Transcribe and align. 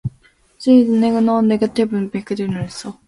There 0.65 0.77
is 0.77 0.89
no 0.89 1.41
negative 1.41 1.91
marking 1.91 2.05
applied 2.05 2.05
if 2.05 2.11
the 2.11 2.21
question 2.47 2.53
is 2.53 2.53
left 2.53 2.55
unanswered. 2.87 2.93